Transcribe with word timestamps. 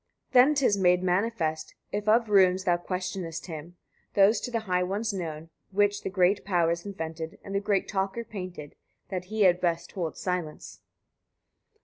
80. 0.31 0.33
Then 0.33 0.55
'tis 0.55 0.77
made 0.79 1.03
manifest, 1.03 1.75
if 1.91 2.09
of 2.09 2.27
runes 2.27 2.63
thou 2.63 2.75
questionest 2.75 3.45
him, 3.45 3.77
those 4.15 4.39
to 4.41 4.49
the 4.49 4.61
high 4.61 4.81
ones 4.81 5.13
known, 5.13 5.51
which 5.69 6.01
the 6.01 6.09
great 6.09 6.43
powers 6.43 6.87
invented, 6.87 7.37
and 7.43 7.53
the 7.53 7.59
great 7.59 7.87
talker 7.87 8.23
painted, 8.23 8.73
that 9.09 9.25
he 9.25 9.43
had 9.43 9.61
best 9.61 9.91
hold 9.91 10.17
silence. 10.17 10.79